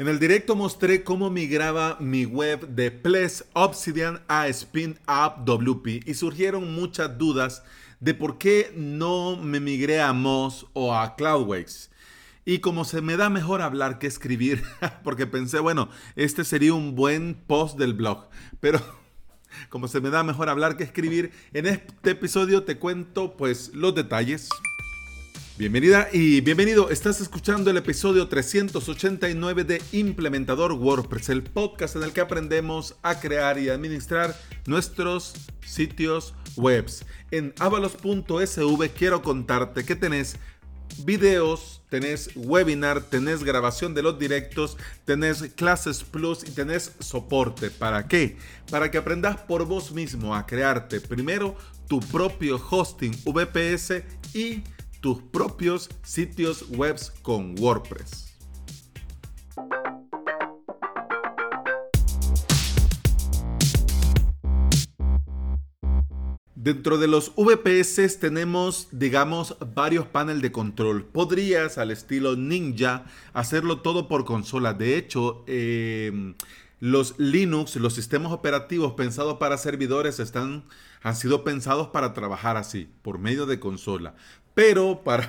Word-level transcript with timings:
En 0.00 0.08
el 0.08 0.18
directo 0.18 0.56
mostré 0.56 1.04
cómo 1.04 1.28
migraba 1.28 1.98
mi 2.00 2.24
web 2.24 2.66
de 2.68 2.90
Ples 2.90 3.44
Obsidian 3.52 4.22
a 4.28 4.48
Spin 4.48 4.98
Up 5.06 5.44
WP 5.44 6.08
y 6.08 6.14
surgieron 6.14 6.72
muchas 6.72 7.18
dudas 7.18 7.62
de 8.00 8.14
por 8.14 8.38
qué 8.38 8.72
no 8.74 9.36
me 9.36 9.60
migré 9.60 10.00
a 10.00 10.14
Moz 10.14 10.64
o 10.72 10.94
a 10.94 11.16
Cloudways. 11.16 11.90
Y 12.46 12.60
como 12.60 12.86
se 12.86 13.02
me 13.02 13.18
da 13.18 13.28
mejor 13.28 13.60
hablar 13.60 13.98
que 13.98 14.06
escribir, 14.06 14.62
porque 15.04 15.26
pensé, 15.26 15.60
bueno, 15.60 15.90
este 16.16 16.44
sería 16.44 16.72
un 16.72 16.94
buen 16.94 17.34
post 17.34 17.78
del 17.78 17.92
blog, 17.92 18.30
pero 18.58 18.80
como 19.68 19.86
se 19.86 20.00
me 20.00 20.08
da 20.08 20.22
mejor 20.22 20.48
hablar 20.48 20.78
que 20.78 20.84
escribir, 20.84 21.30
en 21.52 21.66
este 21.66 22.12
episodio 22.12 22.64
te 22.64 22.78
cuento 22.78 23.36
pues 23.36 23.74
los 23.74 23.94
detalles. 23.94 24.48
Bienvenida 25.60 26.08
y 26.10 26.40
bienvenido. 26.40 26.88
Estás 26.88 27.20
escuchando 27.20 27.70
el 27.70 27.76
episodio 27.76 28.28
389 28.28 29.64
de 29.64 29.82
Implementador 29.92 30.72
WordPress, 30.72 31.28
el 31.28 31.42
podcast 31.42 31.96
en 31.96 32.02
el 32.02 32.14
que 32.14 32.22
aprendemos 32.22 32.96
a 33.02 33.20
crear 33.20 33.58
y 33.58 33.68
administrar 33.68 34.34
nuestros 34.64 35.34
sitios 35.60 36.32
webs. 36.56 37.04
En 37.30 37.52
avalos.sv 37.58 38.88
quiero 38.96 39.20
contarte 39.20 39.84
que 39.84 39.96
tenés 39.96 40.38
videos, 41.04 41.82
tenés 41.90 42.30
webinar, 42.34 43.02
tenés 43.02 43.44
grabación 43.44 43.92
de 43.92 44.02
los 44.02 44.18
directos, 44.18 44.78
tenés 45.04 45.42
clases 45.56 46.04
plus 46.04 46.42
y 46.42 46.52
tenés 46.52 46.94
soporte. 47.00 47.70
¿Para 47.70 48.08
qué? 48.08 48.38
Para 48.70 48.90
que 48.90 48.96
aprendas 48.96 49.36
por 49.42 49.66
vos 49.66 49.92
mismo 49.92 50.34
a 50.34 50.46
crearte 50.46 51.02
primero 51.02 51.54
tu 51.86 52.00
propio 52.00 52.58
hosting 52.70 53.12
VPS 53.26 54.04
y 54.32 54.62
tus 55.00 55.22
propios 55.22 55.90
sitios 56.02 56.68
web 56.70 56.96
con 57.22 57.58
WordPress. 57.58 58.30
Dentro 66.54 66.98
de 66.98 67.08
los 67.08 67.32
VPS 67.36 68.20
tenemos, 68.20 68.88
digamos, 68.92 69.56
varios 69.74 70.06
paneles 70.06 70.42
de 70.42 70.52
control. 70.52 71.06
Podrías, 71.06 71.78
al 71.78 71.90
estilo 71.90 72.36
Ninja, 72.36 73.06
hacerlo 73.32 73.80
todo 73.80 74.08
por 74.08 74.26
consola. 74.26 74.74
De 74.74 74.98
hecho, 74.98 75.42
eh, 75.46 76.34
los 76.80 77.18
Linux, 77.18 77.76
los 77.76 77.94
sistemas 77.94 78.32
operativos 78.32 78.92
pensados 78.92 79.38
para 79.38 79.56
servidores, 79.56 80.20
están, 80.20 80.64
han 81.02 81.16
sido 81.16 81.44
pensados 81.44 81.88
para 81.88 82.12
trabajar 82.12 82.58
así, 82.58 82.90
por 83.00 83.18
medio 83.18 83.46
de 83.46 83.58
consola. 83.58 84.14
Pero 84.60 85.00
para, 85.02 85.26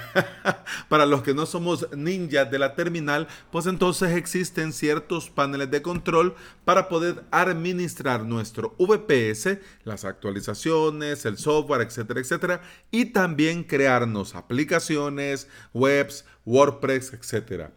para 0.90 1.06
los 1.06 1.24
que 1.24 1.34
no 1.34 1.46
somos 1.46 1.88
ninjas 1.96 2.52
de 2.52 2.60
la 2.60 2.76
terminal, 2.76 3.30
pues 3.50 3.66
entonces 3.66 4.12
existen 4.18 4.74
ciertos 4.74 5.30
paneles 5.30 5.72
de 5.72 5.82
control 5.82 6.36
para 6.66 6.90
poder 6.90 7.24
administrar 7.32 8.26
nuestro 8.26 8.76
VPS, 8.78 9.60
las 9.86 10.04
actualizaciones, 10.04 11.24
el 11.26 11.38
software, 11.38 11.80
etcétera, 11.80 12.20
etcétera, 12.20 12.62
y 12.92 13.06
también 13.06 13.64
crearnos 13.64 14.36
aplicaciones, 14.36 15.48
webs, 15.74 16.26
WordPress, 16.44 17.14
etcétera. 17.14 17.72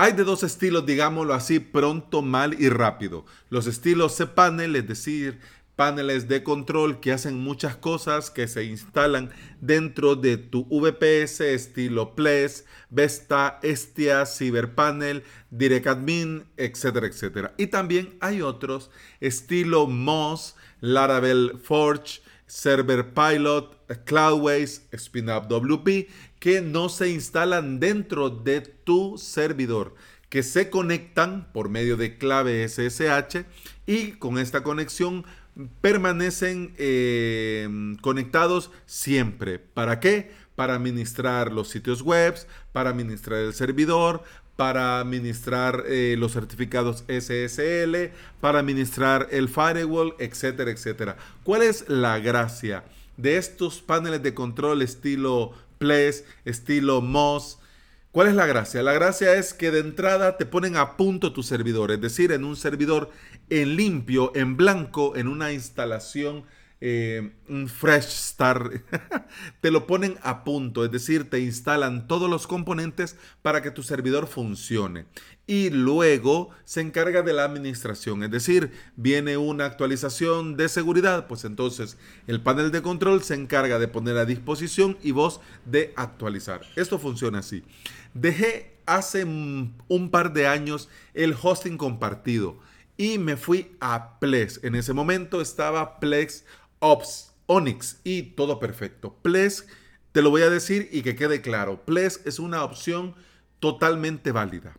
Hay 0.00 0.12
de 0.12 0.22
dos 0.22 0.44
estilos, 0.44 0.86
digámoslo 0.86 1.34
así, 1.34 1.58
pronto, 1.58 2.22
mal 2.22 2.54
y 2.60 2.68
rápido. 2.68 3.24
Los 3.48 3.66
estilos 3.66 4.14
cPanel, 4.16 4.76
es 4.76 4.86
decir, 4.86 5.40
paneles 5.78 6.26
de 6.26 6.42
control 6.42 6.98
que 6.98 7.12
hacen 7.12 7.38
muchas 7.38 7.76
cosas 7.76 8.32
que 8.32 8.48
se 8.48 8.64
instalan 8.64 9.30
dentro 9.60 10.16
de 10.16 10.36
tu 10.36 10.64
VPS 10.64 11.40
estilo 11.42 12.16
Ples, 12.16 12.66
Vesta, 12.90 13.60
Estia, 13.62 14.26
CyberPanel, 14.26 15.22
DirectAdmin, 15.52 16.46
etcétera, 16.56 17.06
etcétera. 17.06 17.54
Y 17.56 17.68
también 17.68 18.16
hay 18.18 18.42
otros 18.42 18.90
estilo 19.20 19.86
Moz, 19.86 20.56
Laravel 20.80 21.60
Forge, 21.62 22.22
Server 22.48 23.14
Pilot, 23.14 23.76
Cloudways, 24.04 24.82
SpinUp 24.92 25.46
WP 25.46 26.08
que 26.40 26.60
no 26.60 26.88
se 26.88 27.10
instalan 27.10 27.78
dentro 27.78 28.30
de 28.30 28.62
tu 28.62 29.16
servidor, 29.16 29.94
que 30.28 30.42
se 30.42 30.70
conectan 30.70 31.52
por 31.52 31.68
medio 31.68 31.96
de 31.96 32.18
clave 32.18 32.68
SSH 32.68 33.44
y 33.86 34.12
con 34.14 34.38
esta 34.38 34.64
conexión 34.64 35.24
permanecen 35.80 36.74
eh, 36.78 37.68
conectados 38.00 38.70
siempre. 38.86 39.58
¿Para 39.58 40.00
qué? 40.00 40.32
Para 40.54 40.74
administrar 40.74 41.52
los 41.52 41.68
sitios 41.68 42.02
web, 42.02 42.34
para 42.72 42.90
administrar 42.90 43.40
el 43.40 43.54
servidor, 43.54 44.22
para 44.56 44.98
administrar 44.98 45.84
eh, 45.86 46.16
los 46.18 46.32
certificados 46.32 47.04
SSL, 47.06 48.10
para 48.40 48.58
administrar 48.58 49.28
el 49.30 49.48
firewall, 49.48 50.14
etcétera, 50.18 50.70
etcétera. 50.70 51.16
¿Cuál 51.44 51.62
es 51.62 51.88
la 51.88 52.18
gracia 52.18 52.84
de 53.16 53.36
estos 53.36 53.80
paneles 53.80 54.22
de 54.22 54.34
control 54.34 54.82
estilo 54.82 55.52
Ples, 55.78 56.24
estilo 56.44 57.00
Moz? 57.00 57.58
¿Cuál 58.18 58.30
es 58.30 58.34
la 58.34 58.46
gracia? 58.46 58.82
La 58.82 58.92
gracia 58.92 59.34
es 59.34 59.54
que 59.54 59.70
de 59.70 59.78
entrada 59.78 60.36
te 60.36 60.44
ponen 60.44 60.76
a 60.76 60.96
punto 60.96 61.32
tu 61.32 61.44
servidor, 61.44 61.92
es 61.92 62.00
decir, 62.00 62.32
en 62.32 62.42
un 62.42 62.56
servidor 62.56 63.12
en 63.48 63.76
limpio, 63.76 64.32
en 64.34 64.56
blanco, 64.56 65.14
en 65.14 65.28
una 65.28 65.52
instalación, 65.52 66.42
eh, 66.80 67.32
un 67.48 67.68
fresh 67.68 68.06
start, 68.06 68.72
te 69.60 69.70
lo 69.70 69.86
ponen 69.86 70.16
a 70.22 70.44
punto, 70.44 70.84
es 70.84 70.92
decir, 70.92 71.28
te 71.28 71.40
instalan 71.40 72.06
todos 72.06 72.30
los 72.30 72.46
componentes 72.46 73.16
para 73.42 73.62
que 73.62 73.72
tu 73.72 73.82
servidor 73.82 74.28
funcione. 74.28 75.06
Y 75.46 75.70
luego 75.70 76.50
se 76.64 76.80
encarga 76.80 77.22
de 77.22 77.32
la 77.32 77.44
administración, 77.44 78.22
es 78.22 78.30
decir, 78.30 78.70
viene 78.96 79.36
una 79.36 79.64
actualización 79.64 80.56
de 80.56 80.68
seguridad, 80.68 81.26
pues 81.26 81.44
entonces 81.44 81.96
el 82.26 82.42
panel 82.42 82.70
de 82.70 82.82
control 82.82 83.22
se 83.22 83.34
encarga 83.34 83.78
de 83.78 83.88
poner 83.88 84.16
a 84.16 84.26
disposición 84.26 84.98
y 85.02 85.10
vos 85.10 85.40
de 85.64 85.92
actualizar. 85.96 86.60
Esto 86.76 86.98
funciona 86.98 87.38
así. 87.38 87.64
Dejé 88.14 88.76
hace 88.86 89.24
un 89.24 90.10
par 90.10 90.32
de 90.32 90.46
años 90.46 90.88
el 91.14 91.34
hosting 91.40 91.76
compartido 91.76 92.58
y 92.98 93.16
me 93.18 93.36
fui 93.36 93.76
a 93.80 94.18
Plex. 94.18 94.60
En 94.64 94.74
ese 94.74 94.92
momento 94.92 95.40
estaba 95.40 96.00
Plex 96.00 96.44
Ops, 96.80 97.32
Onyx 97.46 98.00
y 98.04 98.22
todo 98.22 98.58
perfecto. 98.58 99.16
Plex, 99.22 99.66
te 100.12 100.22
lo 100.22 100.30
voy 100.30 100.42
a 100.42 100.50
decir 100.50 100.88
y 100.92 101.02
que 101.02 101.16
quede 101.16 101.40
claro, 101.40 101.84
Plex 101.84 102.20
es 102.24 102.38
una 102.38 102.64
opción 102.64 103.14
totalmente 103.60 104.32
válida. 104.32 104.76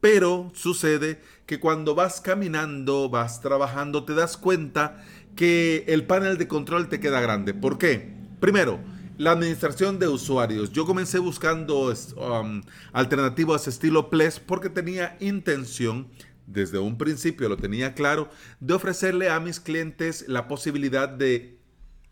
Pero 0.00 0.50
sucede 0.54 1.20
que 1.46 1.58
cuando 1.58 1.94
vas 1.94 2.20
caminando, 2.20 3.08
vas 3.08 3.40
trabajando, 3.40 4.04
te 4.04 4.14
das 4.14 4.36
cuenta 4.36 5.04
que 5.34 5.84
el 5.88 6.06
panel 6.06 6.38
de 6.38 6.48
control 6.48 6.88
te 6.88 7.00
queda 7.00 7.20
grande. 7.20 7.54
¿Por 7.54 7.78
qué? 7.78 8.12
Primero, 8.40 8.78
la 9.18 9.32
administración 9.32 9.98
de 9.98 10.06
usuarios. 10.08 10.72
Yo 10.72 10.86
comencé 10.86 11.18
buscando 11.18 11.92
um, 12.16 12.62
alternativas 12.92 13.66
estilo 13.66 14.10
Ples 14.10 14.38
porque 14.38 14.70
tenía 14.70 15.16
intención, 15.20 16.08
desde 16.48 16.78
un 16.78 16.98
principio 16.98 17.48
lo 17.48 17.56
tenía 17.56 17.94
claro, 17.94 18.30
de 18.60 18.74
ofrecerle 18.74 19.30
a 19.30 19.38
mis 19.38 19.60
clientes 19.60 20.24
la 20.28 20.48
posibilidad 20.48 21.08
de 21.08 21.58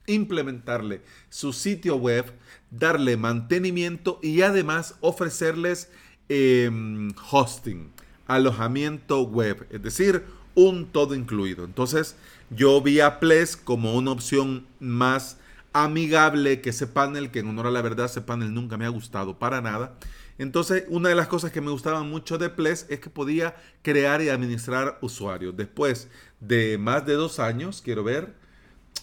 implementarle 0.07 1.03
su 1.31 1.53
sitio 1.53 1.97
web, 1.97 2.33
darle 2.71 3.17
mantenimiento 3.17 4.21
y 4.23 4.43
además 4.43 4.97
ofrecerles 5.01 5.91
em, 6.29 7.13
hosting, 7.31 7.91
alojamiento 8.27 9.23
web, 9.23 9.67
es 9.71 9.83
decir, 9.83 10.25
un 10.55 10.87
todo 10.87 11.15
incluido. 11.15 11.65
Entonces 11.65 12.17
yo 12.51 12.81
vi 12.81 13.01
a 13.01 13.19
Ples 13.21 13.57
como 13.57 13.95
una 13.95 14.13
opción 14.13 14.67
más 14.81 15.39
amigable 15.73 16.61
que 16.61 16.71
ese 16.71 16.87
panel, 16.87 17.31
que 17.31 17.41
en 17.41 17.49
honor 17.49 17.67
a 17.67 17.71
la 17.71 17.83
verdad 17.83 18.07
ese 18.07 18.23
panel 18.23 18.55
nunca 18.55 18.77
me 18.77 18.87
ha 18.87 18.91
gustado 18.91 19.39
para 19.39 19.61
nada. 19.61 19.95
Entonces, 20.39 20.85
una 20.89 21.09
de 21.09 21.15
las 21.15 21.29
cosas 21.29 21.51
que 21.51 21.61
me 21.61 21.71
gustaban 21.71 22.11
mucho 22.11 22.39
de 22.39 22.51
Ples 22.51 22.87
es 22.89 23.01
que 23.01 23.11
podía 23.11 23.57
crear 23.83 24.21
y 24.21 24.29
administrar 24.29 24.99
usuarios. 25.01 25.57
Después 25.57 26.09
de 26.41 26.77
más 26.79 27.07
de 27.07 27.15
dos 27.15 27.41
años, 27.41 27.81
quiero 27.83 28.05
ver, 28.05 28.35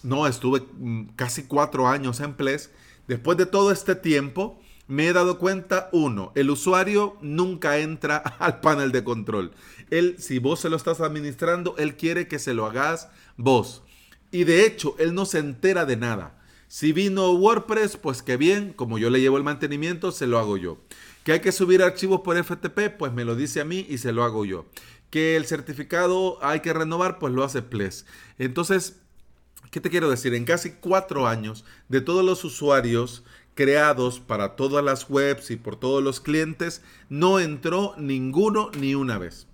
no, 0.02 0.26
estuve 0.26 0.62
mm, 0.78 1.14
casi 1.16 1.44
cuatro 1.44 1.88
años 1.88 2.20
en 2.20 2.34
Ples. 2.34 2.70
Después 3.08 3.36
de 3.36 3.46
todo 3.46 3.72
este 3.72 3.94
tiempo, 3.94 4.60
me 4.86 5.08
he 5.08 5.12
dado 5.12 5.38
cuenta, 5.38 5.88
uno, 5.92 6.30
el 6.34 6.50
usuario 6.50 7.16
nunca 7.20 7.78
entra 7.78 8.16
al 8.38 8.60
panel 8.60 8.92
de 8.92 9.02
control. 9.02 9.52
Él, 9.90 10.16
si 10.18 10.38
vos 10.38 10.60
se 10.60 10.68
lo 10.68 10.76
estás 10.76 11.00
administrando, 11.00 11.74
él 11.78 11.96
quiere 11.96 12.28
que 12.28 12.38
se 12.38 12.54
lo 12.54 12.66
hagas 12.66 13.08
vos. 13.36 13.82
Y 14.30 14.44
de 14.44 14.66
hecho, 14.66 14.94
él 14.98 15.14
no 15.14 15.26
se 15.26 15.38
entera 15.38 15.84
de 15.84 15.96
nada. 15.96 16.40
Si 16.68 16.92
vino 16.92 17.32
WordPress, 17.32 17.96
pues 17.96 18.22
qué 18.22 18.36
bien, 18.36 18.72
como 18.72 18.98
yo 18.98 19.08
le 19.08 19.20
llevo 19.20 19.36
el 19.36 19.44
mantenimiento, 19.44 20.10
se 20.12 20.26
lo 20.26 20.38
hago 20.38 20.56
yo. 20.56 20.78
Que 21.24 21.32
hay 21.32 21.40
que 21.40 21.52
subir 21.52 21.82
archivos 21.82 22.20
por 22.20 22.36
FTP, 22.42 22.96
pues 22.98 23.12
me 23.12 23.24
lo 23.24 23.34
dice 23.36 23.60
a 23.60 23.64
mí 23.64 23.86
y 23.88 23.98
se 23.98 24.12
lo 24.12 24.24
hago 24.24 24.44
yo. 24.44 24.66
Que 25.10 25.36
el 25.36 25.46
certificado 25.46 26.38
hay 26.44 26.60
que 26.60 26.72
renovar, 26.72 27.18
pues 27.18 27.32
lo 27.34 27.44
hace 27.44 27.62
Ples. 27.62 28.06
Entonces, 28.38 29.00
¿qué 29.70 29.80
te 29.80 29.90
quiero 29.90 30.10
decir? 30.10 30.34
En 30.34 30.44
casi 30.44 30.72
cuatro 30.72 31.26
años, 31.26 31.64
de 31.88 32.00
todos 32.02 32.24
los 32.24 32.44
usuarios 32.44 33.24
creados 33.54 34.20
para 34.20 34.56
todas 34.56 34.84
las 34.84 35.08
webs 35.10 35.50
y 35.50 35.56
por 35.56 35.76
todos 35.76 36.02
los 36.02 36.20
clientes, 36.20 36.82
no 37.08 37.40
entró 37.40 37.94
ninguno 37.98 38.70
ni 38.78 38.94
una 38.94 39.18
vez. 39.18 39.46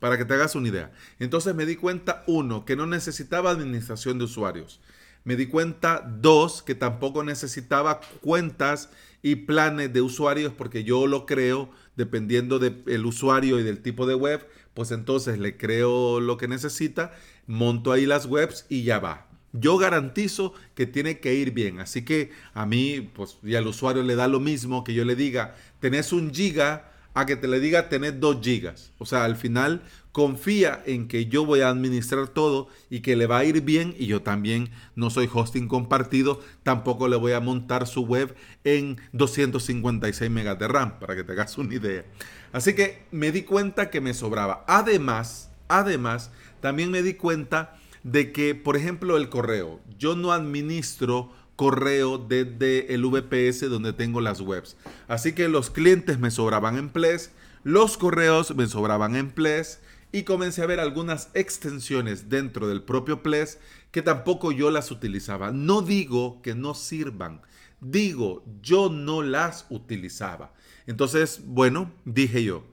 para 0.00 0.16
que 0.18 0.24
te 0.24 0.34
hagas 0.34 0.54
una 0.54 0.68
idea. 0.68 0.92
Entonces 1.18 1.54
me 1.54 1.66
di 1.66 1.76
cuenta, 1.76 2.22
uno, 2.26 2.64
que 2.64 2.76
no 2.76 2.86
necesitaba 2.86 3.50
administración 3.50 4.18
de 4.18 4.24
usuarios. 4.26 4.80
Me 5.28 5.36
di 5.36 5.44
cuenta, 5.44 6.10
dos, 6.22 6.62
que 6.62 6.74
tampoco 6.74 7.22
necesitaba 7.22 8.00
cuentas 8.22 8.88
y 9.20 9.34
planes 9.36 9.92
de 9.92 10.00
usuarios 10.00 10.54
porque 10.54 10.84
yo 10.84 11.06
lo 11.06 11.26
creo 11.26 11.70
dependiendo 11.96 12.58
del 12.58 13.04
usuario 13.04 13.60
y 13.60 13.62
del 13.62 13.82
tipo 13.82 14.06
de 14.06 14.14
web, 14.14 14.48
pues 14.72 14.90
entonces 14.90 15.38
le 15.38 15.58
creo 15.58 16.20
lo 16.20 16.38
que 16.38 16.48
necesita, 16.48 17.12
monto 17.46 17.92
ahí 17.92 18.06
las 18.06 18.24
webs 18.24 18.64
y 18.70 18.84
ya 18.84 19.00
va. 19.00 19.26
Yo 19.52 19.76
garantizo 19.76 20.54
que 20.74 20.86
tiene 20.86 21.20
que 21.20 21.34
ir 21.34 21.50
bien. 21.50 21.78
Así 21.78 22.06
que 22.06 22.30
a 22.54 22.64
mí, 22.64 23.10
pues, 23.14 23.36
y 23.42 23.54
al 23.54 23.66
usuario 23.66 24.02
le 24.04 24.16
da 24.16 24.28
lo 24.28 24.40
mismo 24.40 24.82
que 24.82 24.94
yo 24.94 25.04
le 25.04 25.14
diga, 25.14 25.56
tenés 25.78 26.14
un 26.14 26.32
giga, 26.32 26.90
a 27.12 27.26
que 27.26 27.36
te 27.36 27.48
le 27.48 27.60
diga 27.60 27.90
tenés 27.90 28.18
dos 28.18 28.38
gigas. 28.40 28.92
O 28.96 29.04
sea, 29.04 29.24
al 29.24 29.36
final 29.36 29.82
confía 30.18 30.82
en 30.84 31.06
que 31.06 31.26
yo 31.26 31.46
voy 31.46 31.60
a 31.60 31.68
administrar 31.68 32.26
todo 32.26 32.66
y 32.90 33.02
que 33.02 33.14
le 33.14 33.28
va 33.28 33.38
a 33.38 33.44
ir 33.44 33.60
bien 33.60 33.94
y 33.96 34.06
yo 34.06 34.20
también 34.20 34.68
no 34.96 35.10
soy 35.10 35.30
hosting 35.32 35.68
compartido, 35.68 36.40
tampoco 36.64 37.06
le 37.06 37.14
voy 37.14 37.34
a 37.34 37.40
montar 37.40 37.86
su 37.86 38.04
web 38.04 38.34
en 38.64 39.00
256 39.12 40.28
megas 40.28 40.58
de 40.58 40.66
RAM, 40.66 40.98
para 40.98 41.14
que 41.14 41.22
te 41.22 41.30
hagas 41.30 41.56
una 41.56 41.72
idea. 41.72 42.04
Así 42.52 42.74
que 42.74 43.04
me 43.12 43.30
di 43.30 43.42
cuenta 43.42 43.90
que 43.90 44.00
me 44.00 44.12
sobraba. 44.12 44.64
Además, 44.66 45.52
además, 45.68 46.32
también 46.60 46.90
me 46.90 47.04
di 47.04 47.14
cuenta 47.14 47.78
de 48.02 48.32
que, 48.32 48.56
por 48.56 48.76
ejemplo, 48.76 49.18
el 49.18 49.28
correo, 49.28 49.78
yo 50.00 50.16
no 50.16 50.32
administro 50.32 51.30
correo 51.54 52.18
desde 52.18 52.92
el 52.92 53.06
VPS 53.06 53.70
donde 53.70 53.92
tengo 53.92 54.20
las 54.20 54.40
webs. 54.40 54.76
Así 55.06 55.32
que 55.32 55.46
los 55.46 55.70
clientes 55.70 56.18
me 56.18 56.32
sobraban 56.32 56.76
en 56.76 56.88
Ples, 56.88 57.30
los 57.62 57.96
correos 57.96 58.56
me 58.56 58.66
sobraban 58.66 59.14
en 59.14 59.30
Ples 59.30 59.78
y 60.12 60.22
comencé 60.22 60.62
a 60.62 60.66
ver 60.66 60.80
algunas 60.80 61.30
extensiones 61.34 62.28
dentro 62.28 62.68
del 62.68 62.82
propio 62.82 63.22
Ples 63.22 63.58
que 63.90 64.02
tampoco 64.02 64.52
yo 64.52 64.70
las 64.70 64.90
utilizaba. 64.90 65.52
No 65.52 65.82
digo 65.82 66.40
que 66.42 66.54
no 66.54 66.74
sirvan, 66.74 67.42
digo 67.80 68.44
yo 68.62 68.88
no 68.88 69.22
las 69.22 69.66
utilizaba. 69.70 70.52
Entonces, 70.86 71.42
bueno, 71.44 71.92
dije 72.04 72.42
yo, 72.44 72.64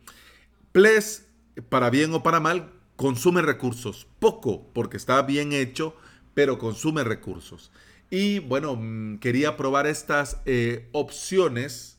Ples, 0.71 1.27
para 1.69 1.89
bien 1.89 2.13
o 2.13 2.23
para 2.23 2.39
mal, 2.39 2.71
consume 2.95 3.41
recursos, 3.41 4.07
poco 4.19 4.71
porque 4.73 4.97
está 4.97 5.21
bien 5.21 5.53
hecho, 5.53 5.95
pero 6.33 6.57
consume 6.57 7.03
recursos. 7.03 7.71
Y 8.09 8.39
bueno, 8.39 8.75
mm, 8.75 9.17
quería 9.19 9.57
probar 9.57 9.87
estas 9.87 10.41
eh, 10.45 10.87
opciones 10.91 11.97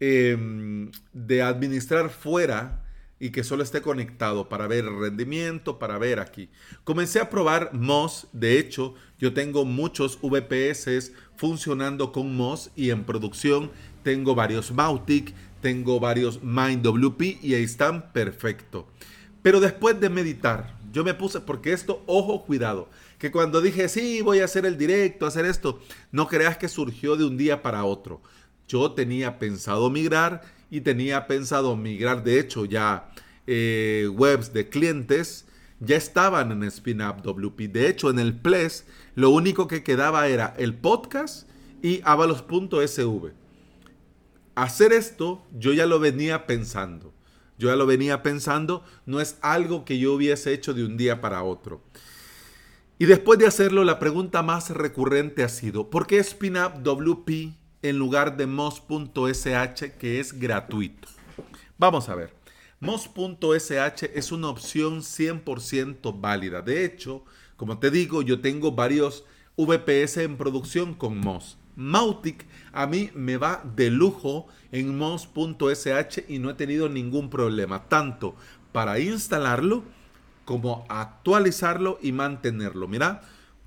em, 0.00 0.90
de 1.12 1.42
administrar 1.42 2.10
fuera 2.10 2.84
y 3.20 3.30
que 3.30 3.44
solo 3.44 3.62
esté 3.62 3.82
conectado 3.82 4.48
para 4.48 4.66
ver 4.66 4.84
rendimiento, 4.84 5.78
para 5.78 5.98
ver 5.98 6.20
aquí. 6.20 6.48
Comencé 6.84 7.20
a 7.20 7.30
probar 7.30 7.74
Moz, 7.74 8.28
de 8.32 8.58
hecho, 8.58 8.94
yo 9.18 9.32
tengo 9.32 9.64
muchos 9.64 10.18
VPS 10.20 11.12
funcionando 11.36 12.12
con 12.12 12.36
Moz 12.36 12.70
y 12.76 12.90
en 12.90 13.04
producción 13.04 13.70
tengo 14.02 14.34
varios 14.34 14.70
Mautic, 14.72 15.34
tengo 15.60 16.00
varios 16.00 16.42
MindWP 16.42 17.42
y 17.42 17.54
ahí 17.54 17.64
están 17.64 18.12
perfecto. 18.12 18.86
Pero 19.42 19.60
después 19.60 20.00
de 20.00 20.10
meditar, 20.10 20.76
yo 20.92 21.04
me 21.04 21.14
puse, 21.14 21.40
porque 21.40 21.72
esto, 21.72 22.02
ojo, 22.06 22.44
cuidado, 22.44 22.88
que 23.18 23.30
cuando 23.30 23.60
dije, 23.60 23.88
sí, 23.88 24.22
voy 24.22 24.40
a 24.40 24.44
hacer 24.44 24.64
el 24.64 24.78
directo, 24.78 25.26
hacer 25.26 25.44
esto, 25.44 25.80
no 26.12 26.28
creas 26.28 26.56
que 26.56 26.68
surgió 26.68 27.16
de 27.16 27.24
un 27.24 27.36
día 27.36 27.62
para 27.62 27.84
otro. 27.84 28.22
Yo 28.68 28.92
tenía 28.92 29.38
pensado 29.38 29.90
migrar 29.90 30.42
y 30.70 30.80
tenía 30.82 31.26
pensado 31.26 31.76
migrar, 31.76 32.22
de 32.24 32.40
hecho, 32.40 32.64
ya 32.64 33.10
eh, 33.46 34.08
webs 34.12 34.52
de 34.52 34.68
clientes 34.68 35.46
ya 35.80 35.96
estaban 35.96 36.50
en 36.52 36.70
SpinUp 36.70 37.22
WP. 37.22 37.72
De 37.72 37.88
hecho, 37.88 38.10
en 38.10 38.18
el 38.18 38.34
Ples, 38.34 38.84
lo 39.14 39.30
único 39.30 39.68
que 39.68 39.82
quedaba 39.82 40.28
era 40.28 40.54
el 40.58 40.74
podcast 40.74 41.48
y 41.82 42.00
avalos.sv. 42.04 43.32
Hacer 44.54 44.92
esto, 44.92 45.46
yo 45.56 45.72
ya 45.72 45.86
lo 45.86 46.00
venía 46.00 46.46
pensando. 46.46 47.12
Yo 47.58 47.68
ya 47.68 47.76
lo 47.76 47.86
venía 47.86 48.22
pensando, 48.22 48.84
no 49.06 49.20
es 49.20 49.36
algo 49.40 49.84
que 49.84 49.98
yo 49.98 50.12
hubiese 50.14 50.52
hecho 50.52 50.74
de 50.74 50.84
un 50.84 50.96
día 50.96 51.20
para 51.20 51.42
otro. 51.42 51.82
Y 52.98 53.06
después 53.06 53.38
de 53.38 53.46
hacerlo, 53.46 53.84
la 53.84 53.98
pregunta 53.98 54.42
más 54.42 54.70
recurrente 54.70 55.42
ha 55.42 55.48
sido, 55.48 55.90
¿por 55.90 56.06
qué 56.06 56.22
SpinUp 56.22 56.82
WP 56.82 57.54
en 57.82 57.98
lugar 57.98 58.36
de 58.36 58.46
Moz.sh 58.46 59.90
que 59.98 60.20
es 60.20 60.38
gratuito? 60.38 61.08
Vamos 61.78 62.08
a 62.08 62.14
ver. 62.14 62.34
Moz.sh 62.80 64.10
es 64.14 64.32
una 64.32 64.48
opción 64.48 65.00
100% 65.00 66.20
válida. 66.20 66.62
De 66.62 66.84
hecho, 66.84 67.24
como 67.56 67.78
te 67.78 67.90
digo, 67.90 68.22
yo 68.22 68.40
tengo 68.40 68.72
varios 68.72 69.24
VPS 69.56 70.18
en 70.18 70.36
producción 70.36 70.94
con 70.94 71.18
Moz. 71.18 71.58
Mautic 71.74 72.46
a 72.72 72.86
mí 72.86 73.10
me 73.14 73.36
va 73.36 73.62
de 73.76 73.90
lujo 73.90 74.48
en 74.72 74.96
Moz.sh 74.96 76.24
y 76.28 76.38
no 76.38 76.50
he 76.50 76.54
tenido 76.54 76.88
ningún 76.88 77.30
problema, 77.30 77.88
tanto 77.88 78.34
para 78.72 78.98
instalarlo 78.98 79.84
como 80.44 80.86
actualizarlo 80.88 81.98
y 82.02 82.12
mantenerlo. 82.12 82.88
Mira, 82.88 83.22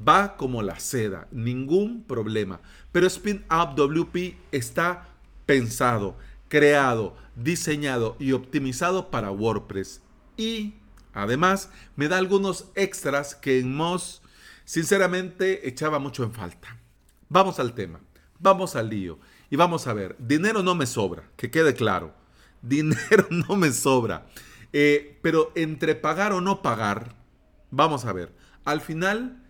va 0.07 0.38
como 0.38 0.62
la 0.62 0.80
seda, 0.80 1.27
ningún 1.31 2.03
problema. 2.03 2.62
Pero 2.92 3.07
Spin 3.07 3.45
Up 3.50 3.75
WP 3.75 4.38
está 4.51 5.09
pensado, 5.45 6.18
creado, 6.48 7.15
diseñado 7.36 8.15
y 8.19 8.33
optimizado 8.33 9.12
para 9.12 9.31
WordPress. 9.31 10.01
Y 10.38 10.75
además 11.13 11.69
me 11.95 12.07
da 12.07 12.18
algunos 12.18 12.68
extras 12.75 13.36
que 13.36 13.59
en 13.59 13.75
Moz 13.75 14.21
sinceramente 14.65 15.68
echaba 15.68 16.00
mucho 16.00 16.24
en 16.24 16.33
falta. 16.33 16.77
Vamos 17.30 17.59
al 17.59 17.74
tema, 17.74 18.01
vamos 18.39 18.75
al 18.75 18.89
lío 18.89 19.19
y 19.50 19.56
vamos 19.56 19.88
a 19.88 19.94
ver, 19.94 20.15
dinero 20.19 20.63
no 20.63 20.75
me 20.75 20.86
sobra, 20.86 21.30
que 21.38 21.51
quede 21.51 21.75
claro, 21.75 22.13
dinero 22.62 23.27
no 23.30 23.56
me 23.56 23.71
sobra, 23.71 24.27
eh, 24.74 25.19
pero 25.21 25.51
entre 25.56 25.95
pagar 25.95 26.33
o 26.33 26.42
no 26.42 26.62
pagar, 26.62 27.15
vamos 27.69 28.06
a 28.06 28.13
ver, 28.13 28.33
al 28.63 28.81
final 28.81 29.40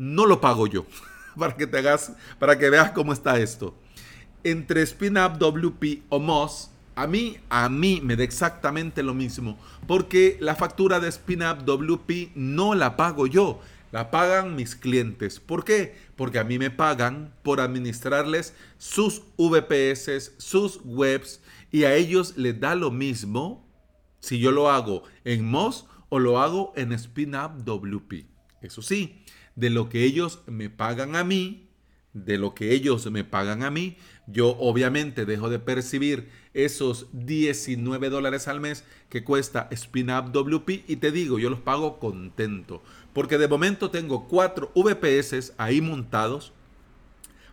no 0.00 0.24
lo 0.24 0.40
pago 0.40 0.66
yo, 0.66 0.86
para 1.38 1.54
que 1.54 1.66
te 1.66 1.76
hagas, 1.78 2.12
para 2.38 2.58
que 2.58 2.70
veas 2.70 2.90
cómo 2.92 3.12
está 3.12 3.38
esto. 3.38 3.76
Entre 4.42 4.84
SpinUp 4.86 5.36
WP 5.38 6.04
o 6.08 6.18
Moz, 6.18 6.70
a 6.94 7.06
mí, 7.06 7.36
a 7.50 7.68
mí 7.68 8.00
me 8.02 8.16
da 8.16 8.24
exactamente 8.24 9.02
lo 9.02 9.12
mismo, 9.12 9.58
porque 9.86 10.38
la 10.40 10.54
factura 10.54 11.00
de 11.00 11.12
SpinUp 11.12 11.66
WP 11.66 12.32
no 12.34 12.74
la 12.74 12.96
pago 12.96 13.26
yo, 13.26 13.60
la 13.92 14.10
pagan 14.10 14.56
mis 14.56 14.74
clientes. 14.74 15.38
¿Por 15.38 15.64
qué? 15.64 15.94
Porque 16.16 16.38
a 16.38 16.44
mí 16.44 16.58
me 16.58 16.70
pagan 16.70 17.34
por 17.42 17.60
administrarles 17.60 18.54
sus 18.78 19.20
VPS, 19.36 20.32
sus 20.38 20.80
webs, 20.82 21.42
y 21.70 21.84
a 21.84 21.94
ellos 21.94 22.38
les 22.38 22.58
da 22.58 22.74
lo 22.74 22.90
mismo 22.90 23.68
si 24.20 24.38
yo 24.38 24.50
lo 24.50 24.70
hago 24.70 25.02
en 25.24 25.44
Moz 25.44 25.84
o 26.08 26.18
lo 26.18 26.40
hago 26.40 26.72
en 26.74 26.98
SpinUp 26.98 27.64
WP. 27.64 28.24
Eso 28.62 28.80
sí, 28.80 29.22
de 29.60 29.70
lo 29.70 29.90
que 29.90 30.04
ellos 30.04 30.40
me 30.46 30.70
pagan 30.70 31.14
a 31.14 31.22
mí, 31.22 31.68
de 32.14 32.38
lo 32.38 32.54
que 32.54 32.72
ellos 32.72 33.08
me 33.10 33.24
pagan 33.24 33.62
a 33.62 33.70
mí, 33.70 33.96
yo 34.26 34.56
obviamente 34.58 35.26
dejo 35.26 35.50
de 35.50 35.58
percibir 35.58 36.28
esos 36.54 37.08
19 37.12 38.08
dólares 38.08 38.48
al 38.48 38.60
mes 38.60 38.84
que 39.10 39.22
cuesta 39.22 39.68
SpinUp 39.74 40.32
WP 40.32 40.84
y 40.88 40.96
te 40.96 41.12
digo, 41.12 41.38
yo 41.38 41.50
los 41.50 41.60
pago 41.60 41.98
contento. 41.98 42.82
Porque 43.12 43.38
de 43.38 43.48
momento 43.48 43.90
tengo 43.90 44.26
cuatro 44.28 44.72
VPS 44.74 45.52
ahí 45.58 45.80
montados 45.80 46.52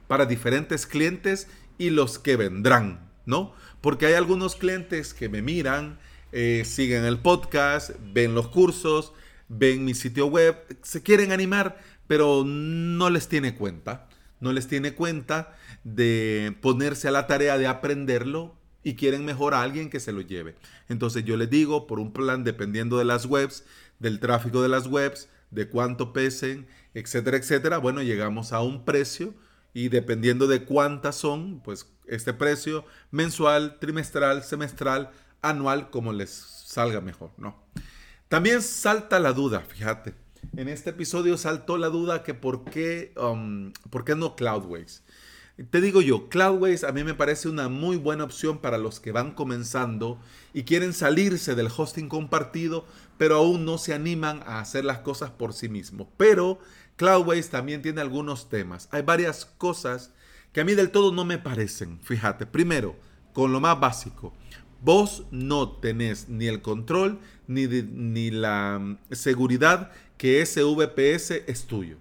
para 0.08 0.26
diferentes 0.26 0.88
clientes 0.88 1.48
y 1.78 1.90
los 1.90 2.20
que 2.20 2.38
vendrán, 2.38 3.12
¿no? 3.26 3.54
Porque 3.82 4.06
hay 4.06 4.14
algunos 4.14 4.56
clientes 4.56 5.14
que 5.14 5.30
me 5.30 5.42
miran, 5.42 6.00
eh, 6.32 6.64
siguen 6.66 7.04
el 7.04 7.20
podcast, 7.20 7.92
ven 8.14 8.34
los 8.34 8.48
cursos, 8.48 9.14
ven 9.50 9.86
mi 9.86 9.94
sitio 9.94 10.28
web, 10.28 10.58
se 10.82 11.02
quieren 11.02 11.32
animar, 11.32 11.80
pero 12.08 12.44
no 12.46 13.10
les 13.10 13.28
tiene 13.28 13.56
cuenta. 13.56 14.08
No 14.40 14.54
les 14.54 14.68
tiene 14.68 14.94
cuenta 14.94 15.56
de 15.84 16.56
ponerse 16.62 17.08
a 17.08 17.12
la 17.12 17.28
tarea 17.28 17.58
de 17.58 17.68
aprenderlo 17.68 18.56
y 18.84 18.96
quieren 18.96 19.26
mejor 19.26 19.54
a 19.54 19.62
alguien 19.62 19.90
que 19.90 20.00
se 20.00 20.12
lo 20.12 20.22
lleve. 20.22 20.56
Entonces 20.90 21.26
yo 21.26 21.38
les 21.38 21.50
digo, 21.50 21.88
por 21.88 22.00
un 22.00 22.14
plan 22.14 22.44
dependiendo 22.44 22.98
de 22.98 23.06
las 23.06 23.26
webs, 23.26 23.66
del 24.00 24.20
tráfico 24.20 24.62
de 24.62 24.70
las 24.70 24.88
webs, 24.88 25.28
de 25.52 25.68
cuánto 25.68 26.14
pesen, 26.14 26.68
etcétera, 26.94 27.38
etcétera, 27.38 27.78
bueno, 27.80 28.02
llegamos 28.02 28.54
a 28.54 28.62
un 28.62 28.86
precio 28.86 29.34
y 29.74 29.90
dependiendo 29.90 30.48
de 30.48 30.64
cuántas 30.64 31.16
son, 31.16 31.62
pues 31.62 31.88
este 32.08 32.34
precio 32.34 32.86
mensual, 33.12 33.80
trimestral, 33.80 34.44
semestral, 34.44 35.12
anual, 35.42 35.90
como 35.90 36.14
les 36.14 36.30
salga 36.32 37.02
mejor, 37.02 37.32
¿no? 37.38 37.62
También 38.28 38.62
salta 38.62 39.20
la 39.20 39.34
duda, 39.34 39.62
fíjate. 39.62 40.14
En 40.56 40.68
este 40.68 40.92
episodio 40.92 41.38
saltó 41.38 41.78
la 41.78 41.90
duda 41.90 42.24
que 42.24 42.34
por 42.34 42.64
qué, 42.66 43.14
um, 43.18 43.74
por 43.90 44.06
qué 44.06 44.16
no 44.16 44.36
Cloudways. 44.36 45.04
Te 45.72 45.82
digo 45.82 46.02
yo, 46.02 46.30
Cloudways 46.30 46.84
a 46.84 46.92
mí 46.92 47.04
me 47.04 47.16
parece 47.16 47.50
una 47.50 47.68
muy 47.68 47.98
buena 47.98 48.24
opción 48.24 48.60
para 48.60 48.78
los 48.78 49.00
que 49.00 49.12
van 49.12 49.32
comenzando 49.32 50.20
y 50.54 50.64
quieren 50.64 50.94
salirse 50.94 51.56
del 51.56 51.70
hosting 51.76 52.10
compartido, 52.10 52.86
pero 53.18 53.38
aún 53.38 53.66
no 53.66 53.80
se 53.80 53.94
animan 53.94 54.44
a 54.46 54.60
hacer 54.60 54.86
las 54.86 55.00
cosas 55.00 55.32
por 55.32 55.54
sí 55.54 55.68
mismos. 55.68 56.08
Pero 56.16 56.60
Cloudways 56.96 57.50
también 57.50 57.82
tiene 57.82 58.02
algunos 58.02 58.50
temas. 58.50 58.88
Hay 58.92 59.02
varias 59.02 59.46
cosas 59.46 60.12
que 60.54 60.62
a 60.62 60.66
mí 60.66 60.76
del 60.76 60.92
todo 60.92 61.12
no 61.12 61.26
me 61.26 61.40
parecen. 61.40 62.00
Fíjate, 62.04 62.46
primero, 62.46 62.96
con 63.34 63.52
lo 63.52 63.60
más 63.60 63.80
básico, 63.80 64.34
vos 64.82 65.26
no 65.32 65.72
tenés 65.72 66.30
ni 66.30 66.46
el 66.46 66.62
control 66.62 67.20
ni, 67.48 67.68
ni 67.68 68.32
la 68.32 68.78
mm, 68.80 68.98
seguridad 69.12 69.92
que 70.18 70.42
ese 70.42 70.64
VPS 70.64 71.44
es 71.48 71.66
tuyo. 71.66 71.98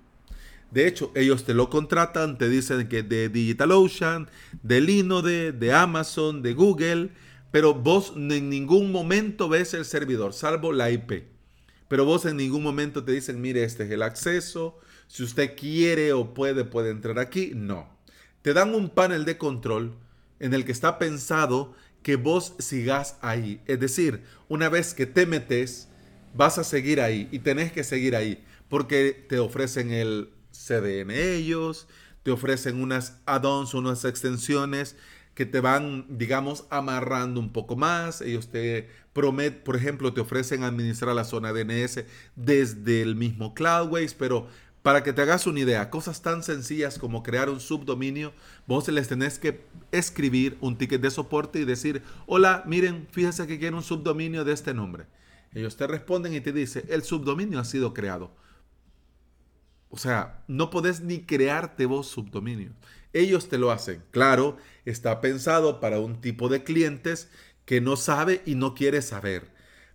De 0.71 0.87
hecho, 0.87 1.13
ellos 1.15 1.45
te 1.45 1.55
lo 1.55 1.71
contratan, 1.71 2.39
te 2.39 2.49
dicen 2.49 2.89
que 2.89 3.03
de 3.03 3.29
DigitalOcean, 3.29 4.29
de 4.63 4.81
Linode, 4.81 5.53
de 5.53 5.73
Amazon, 5.73 6.43
de 6.43 6.55
Google, 6.55 7.11
pero 7.51 7.75
vos 7.75 8.13
en 8.17 8.51
ningún 8.51 8.93
momento 8.93 9.49
ves 9.49 9.75
el 9.75 9.85
servidor, 9.85 10.33
salvo 10.33 10.73
la 10.73 10.91
IP. 10.91 11.25
Pero 11.89 12.05
vos 12.05 12.27
en 12.27 12.37
ningún 12.37 12.63
momento 12.63 13.05
te 13.05 13.13
dicen, 13.13 13.41
mire, 13.41 13.63
este 13.63 13.85
es 13.85 13.91
el 13.91 14.03
acceso, 14.03 14.79
si 15.07 15.23
usted 15.23 15.57
quiere 15.57 16.13
o 16.13 16.35
puede, 16.35 16.65
puede 16.65 16.91
entrar 16.91 17.19
aquí. 17.19 17.53
No. 17.55 17.89
Te 18.43 18.53
dan 18.53 18.75
un 18.75 18.91
panel 18.91 19.25
de 19.25 19.39
control 19.39 19.95
en 20.41 20.53
el 20.53 20.65
que 20.65 20.73
está 20.73 20.99
pensado 20.99 21.75
que 22.03 22.17
vos 22.17 22.55
sigas 22.59 23.17
ahí. 23.21 23.61
Es 23.67 23.81
decir, 23.81 24.23
una 24.49 24.69
vez 24.69 24.95
que 24.95 25.07
te 25.07 25.27
metes, 25.27 25.89
vas 26.37 26.59
a 26.59 26.65
seguir 26.65 27.01
ahí 27.01 27.29
y 27.33 27.39
tenés 27.41 27.73
que 27.73 27.85
seguir 27.85 28.15
ahí 28.17 28.45
porque 28.69 29.27
te 29.29 29.39
ofrecen 29.39 29.93
el 29.93 30.31
CDN 30.51 31.11
ellos, 31.11 31.87
te 32.23 32.31
ofrecen 32.31 32.81
unas 32.81 33.21
add-ons, 33.27 33.75
unas 33.75 34.05
extensiones 34.05 34.97
que 35.35 35.47
te 35.47 35.61
van, 35.61 36.07
digamos, 36.09 36.65
amarrando 36.71 37.41
un 37.41 37.53
poco 37.53 37.77
más. 37.77 38.23
Ellos 38.23 38.49
te 38.49 38.89
prometen, 39.13 39.63
por 39.63 39.77
ejemplo, 39.77 40.13
te 40.15 40.23
ofrecen 40.23 40.65
administrar 40.65 41.15
la 41.15 41.25
zona 41.25 41.53
DNS 41.53 42.05
desde 42.35 43.03
el 43.03 43.17
mismo 43.17 43.55
Cloudways, 43.55 44.15
pero 44.15 44.49
para 44.83 45.03
que 45.03 45.13
te 45.13 45.23
hagas 45.23 45.47
una 45.47 45.61
idea, 45.61 45.91
cosas 45.91 46.23
tan 46.23 46.43
sencillas 46.43 46.99
como 46.99 47.23
crear 47.23 47.51
un 47.51 47.61
subdominio, 47.61 48.33
vos 48.67 48.89
les 48.89 49.09
tenés 49.09 49.39
que 49.39 49.61
escribir 49.93 50.57
un 50.61 50.79
ticket 50.79 51.03
de 51.03 51.11
soporte 51.11 51.59
y 51.59 51.65
decir, 51.65 52.03
hola, 52.27 52.63
miren, 52.67 53.07
fíjense 53.11 53.47
que 53.47 53.59
quiero 53.59 53.77
un 53.77 53.83
subdominio 53.83 54.45
de 54.45 54.53
este 54.53 54.73
nombre. 54.73 55.07
Ellos 55.57 55.79
te 55.79 55.87
responden 55.87 56.35
y 56.35 56.43
te 56.43 56.53
dicen, 56.53 56.85
el 56.91 57.03
subdominio 57.03 57.59
ha 57.59 57.65
sido 57.65 57.95
creado. 57.95 58.31
O 59.89 59.97
sea, 59.97 60.45
no 60.49 60.69
podés 60.69 61.01
ni 61.01 61.23
crearte 61.23 61.87
vos 61.87 62.09
subdominio. 62.09 62.73
Ellos 63.15 63.49
te 63.49 63.57
lo 63.57 63.71
hacen. 63.71 64.03
Claro, 64.11 64.59
está 64.85 65.23
pensado 65.23 65.81
para 65.81 65.99
un 65.99 66.21
tipo 66.21 66.51
de 66.51 66.63
clientes 66.63 67.31
que 67.65 67.81
no 67.81 67.97
sabe 67.97 68.43
y 68.45 68.55
no 68.55 68.75
quiere 68.75 69.01
saber. 69.01 69.51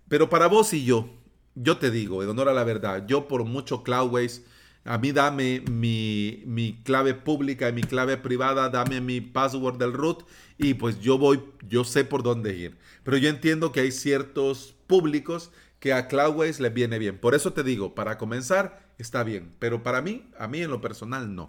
Pero 0.08 0.32
para 0.32 0.48
vos 0.48 0.74
y 0.74 0.84
yo, 0.84 1.12
yo 1.54 1.78
te 1.78 1.92
digo, 1.92 2.24
en 2.24 2.30
honor 2.30 2.50
a 2.50 2.54
la 2.54 2.64
verdad, 2.64 3.06
yo 3.06 3.28
por 3.28 3.44
mucho 3.44 3.84
Cloudways, 3.84 4.44
a 4.84 4.98
mí 4.98 5.12
dame 5.12 5.64
mi, 5.70 6.42
mi 6.48 6.82
clave 6.82 7.14
pública 7.14 7.70
y 7.70 7.74
mi 7.74 7.84
clave 7.84 8.18
privada, 8.18 8.70
dame 8.70 9.00
mi 9.00 9.22
password 9.22 9.78
del 9.78 9.94
root 9.94 10.24
y 10.58 10.74
pues 10.74 11.00
yo 11.02 11.20
voy, 11.20 11.44
yo 11.70 11.84
sé 11.84 12.04
por 12.04 12.24
dónde 12.24 12.58
ir. 12.58 12.80
Pero 13.04 13.18
yo 13.18 13.30
entiendo 13.30 13.72
que 13.72 13.82
hay 13.82 13.92
ciertos 13.92 14.74
públicos 14.92 15.52
que 15.80 15.94
a 15.94 16.10
Cloudways 16.10 16.60
les 16.60 16.74
viene 16.74 17.00
bien. 17.00 17.18
Por 17.18 17.34
eso 17.34 17.54
te 17.54 17.64
digo, 17.64 17.96
para 17.96 18.18
comenzar 18.18 18.92
está 18.98 19.24
bien, 19.24 19.56
pero 19.58 19.84
para 19.84 20.02
mí, 20.02 20.30
a 20.38 20.50
mí 20.50 20.62
en 20.62 20.70
lo 20.70 20.82
personal 20.82 21.34
no. 21.34 21.48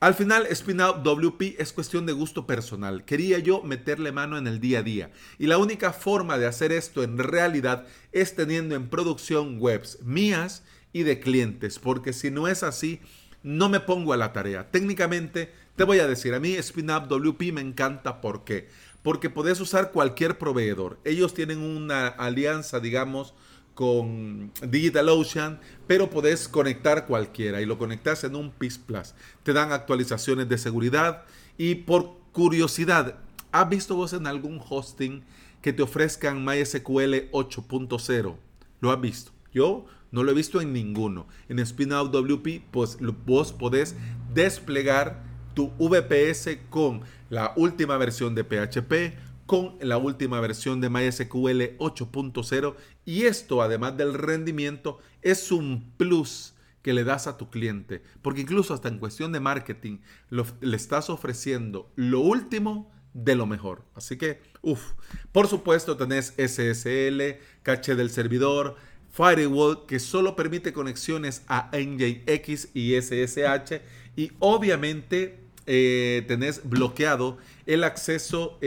Al 0.00 0.14
final, 0.14 0.48
Spinout 0.52 1.04
WP 1.04 1.60
es 1.60 1.72
cuestión 1.72 2.06
de 2.06 2.12
gusto 2.12 2.44
personal. 2.44 3.04
Quería 3.04 3.38
yo 3.38 3.62
meterle 3.62 4.10
mano 4.10 4.36
en 4.36 4.48
el 4.48 4.58
día 4.58 4.80
a 4.80 4.82
día. 4.82 5.12
Y 5.38 5.46
la 5.46 5.58
única 5.58 5.92
forma 5.92 6.38
de 6.38 6.46
hacer 6.46 6.72
esto 6.72 7.04
en 7.04 7.18
realidad 7.18 7.86
es 8.10 8.34
teniendo 8.34 8.74
en 8.74 8.88
producción 8.88 9.58
webs 9.60 10.02
mías 10.02 10.64
y 10.92 11.04
de 11.04 11.20
clientes. 11.20 11.78
Porque 11.78 12.12
si 12.12 12.32
no 12.32 12.48
es 12.48 12.64
así, 12.64 13.00
no 13.44 13.68
me 13.68 13.78
pongo 13.78 14.12
a 14.12 14.16
la 14.16 14.32
tarea. 14.32 14.72
Técnicamente, 14.72 15.52
te 15.76 15.84
voy 15.84 16.00
a 16.00 16.08
decir, 16.08 16.34
a 16.34 16.40
mí 16.40 16.60
Spinout 16.60 17.08
WP 17.08 17.52
me 17.52 17.60
encanta. 17.60 18.20
¿Por 18.20 18.44
qué? 18.44 18.68
Porque 19.06 19.30
podés 19.30 19.60
usar 19.60 19.92
cualquier 19.92 20.36
proveedor. 20.36 20.98
Ellos 21.04 21.32
tienen 21.32 21.60
una 21.60 22.08
alianza, 22.08 22.80
digamos, 22.80 23.34
con 23.72 24.50
DigitalOcean, 24.68 25.60
pero 25.86 26.10
podés 26.10 26.48
conectar 26.48 27.06
cualquiera 27.06 27.62
y 27.62 27.66
lo 27.66 27.78
conectas 27.78 28.24
en 28.24 28.34
un 28.34 28.50
PIS 28.50 28.78
Plus. 28.78 29.14
Te 29.44 29.52
dan 29.52 29.70
actualizaciones 29.70 30.48
de 30.48 30.58
seguridad 30.58 31.22
y 31.56 31.76
por 31.76 32.16
curiosidad, 32.32 33.20
¿has 33.52 33.68
visto 33.68 33.94
vos 33.94 34.12
en 34.12 34.26
algún 34.26 34.60
hosting 34.68 35.22
que 35.62 35.72
te 35.72 35.84
ofrezcan 35.84 36.44
MySQL 36.44 37.30
8.0? 37.30 38.36
¿Lo 38.80 38.90
has 38.90 39.00
visto? 39.00 39.30
Yo 39.54 39.86
no 40.10 40.24
lo 40.24 40.32
he 40.32 40.34
visto 40.34 40.60
en 40.60 40.72
ninguno. 40.72 41.28
En 41.48 41.64
Spinout 41.64 42.10
WP, 42.10 42.64
pues 42.72 42.98
vos 43.24 43.52
podés 43.52 43.94
desplegar 44.34 45.25
tu 45.56 45.72
VPS 45.78 46.58
con 46.68 47.00
la 47.30 47.54
última 47.56 47.96
versión 47.96 48.34
de 48.34 48.44
PHP, 48.44 49.16
con 49.46 49.76
la 49.80 49.96
última 49.96 50.38
versión 50.38 50.82
de 50.82 50.90
MySQL 50.90 51.78
8.0 51.78 52.74
y 53.06 53.22
esto 53.22 53.62
además 53.62 53.96
del 53.96 54.12
rendimiento 54.12 54.98
es 55.22 55.50
un 55.50 55.92
plus 55.96 56.54
que 56.82 56.92
le 56.92 57.04
das 57.04 57.26
a 57.26 57.38
tu 57.38 57.48
cliente, 57.48 58.02
porque 58.20 58.42
incluso 58.42 58.74
hasta 58.74 58.88
en 58.88 58.98
cuestión 58.98 59.32
de 59.32 59.40
marketing 59.40 60.00
le 60.28 60.76
estás 60.76 61.08
ofreciendo 61.08 61.90
lo 61.96 62.20
último 62.20 62.92
de 63.14 63.34
lo 63.34 63.46
mejor. 63.46 63.82
Así 63.94 64.18
que, 64.18 64.42
uff, 64.60 64.92
por 65.32 65.48
supuesto 65.48 65.96
tenés 65.96 66.34
SSL, 66.36 67.38
caché 67.62 67.94
del 67.94 68.10
servidor, 68.10 68.76
Firewall 69.10 69.86
que 69.86 70.00
solo 70.00 70.36
permite 70.36 70.74
conexiones 70.74 71.44
a 71.48 71.70
NJX 71.72 72.68
y 72.74 73.00
SSH 73.00 73.80
y 74.16 74.32
obviamente 74.40 75.45
eh, 75.66 76.24
tenés 76.28 76.68
bloqueado 76.68 77.38
el 77.66 77.84
acceso 77.84 78.58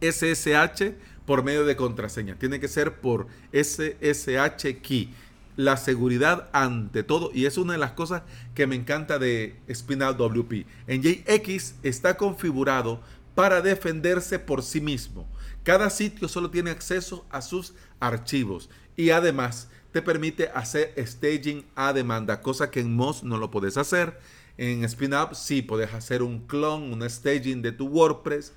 SSH 0.00 0.82
em, 0.82 0.94
por 1.24 1.42
medio 1.42 1.64
de 1.64 1.76
contraseña. 1.76 2.38
Tiene 2.38 2.60
que 2.60 2.68
ser 2.68 3.00
por 3.00 3.26
SSH 3.52 4.80
key. 4.82 5.14
La 5.56 5.76
seguridad 5.78 6.48
ante 6.52 7.02
todo. 7.02 7.30
Y 7.32 7.46
es 7.46 7.56
una 7.56 7.72
de 7.72 7.78
las 7.78 7.92
cosas 7.92 8.22
que 8.54 8.66
me 8.66 8.76
encanta 8.76 9.18
de 9.18 9.56
Spinal 9.72 10.16
WP. 10.16 10.66
En 10.86 11.02
JX 11.02 11.76
está 11.82 12.16
configurado 12.16 13.00
para 13.34 13.62
defenderse 13.62 14.38
por 14.38 14.62
sí 14.62 14.80
mismo. 14.80 15.26
Cada 15.62 15.90
sitio 15.90 16.28
solo 16.28 16.50
tiene 16.50 16.70
acceso 16.70 17.26
a 17.30 17.42
sus 17.42 17.74
archivos. 18.00 18.68
Y 18.96 19.10
además 19.10 19.68
te 19.92 20.02
permite 20.02 20.50
hacer 20.54 20.92
staging 20.98 21.64
a 21.74 21.92
demanda, 21.94 22.42
cosa 22.42 22.70
que 22.70 22.80
en 22.80 22.94
Moz 22.94 23.22
no 23.22 23.38
lo 23.38 23.50
puedes 23.50 23.78
hacer. 23.78 24.18
En 24.58 24.88
SpinUp 24.88 25.34
sí 25.34 25.62
puedes 25.62 25.92
hacer 25.92 26.22
un 26.22 26.46
clon, 26.46 26.92
un 26.92 27.08
staging 27.08 27.62
de 27.62 27.72
tu 27.72 27.86
WordPress, 27.86 28.52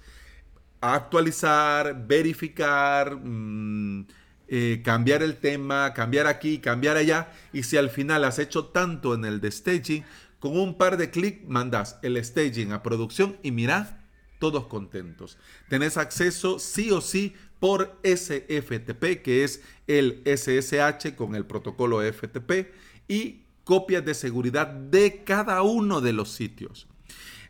actualizar, 0.82 2.08
verificar, 2.08 3.16
mm, 3.16 4.08
eh, 4.48 4.82
cambiar 4.84 5.22
el 5.22 5.38
tema, 5.38 5.94
cambiar 5.94 6.28
aquí, 6.28 6.60
cambiar 6.60 6.98
allá. 6.98 7.32
Y 7.54 7.64
si 7.64 7.78
al 7.78 7.90
final 7.90 8.24
has 8.24 8.40
hecho 8.40 8.66
tanto 8.66 9.14
en 9.14 9.26
el 9.26 9.42
de 9.42 9.52
staging, 9.52 10.04
con 10.40 10.58
un 10.58 10.78
par 10.78 10.98
de 10.98 11.10
clics 11.12 11.48
mandas 11.48 12.00
el 12.02 12.24
staging 12.24 12.72
a 12.72 12.82
producción 12.82 13.38
y 13.44 13.52
mira, 13.52 14.00
todos 14.40 14.68
contentos. 14.68 15.38
Tenés 15.68 15.98
acceso 15.98 16.60
sí 16.60 16.92
o 16.92 17.02
sí 17.02 17.34
por 17.60 18.00
SFTP, 18.04 19.22
que 19.22 19.44
es 19.44 19.62
el 19.86 20.24
SSH 20.26 21.16
con 21.16 21.36
el 21.36 21.46
protocolo 21.46 22.02
FTP, 22.02 22.72
y 23.10 23.42
copias 23.70 24.04
de 24.04 24.16
seguridad 24.16 24.66
de 24.66 25.24
cada 25.24 25.62
uno 25.62 26.02
de 26.02 26.12
los 26.12 26.32
sitios. 26.32 26.88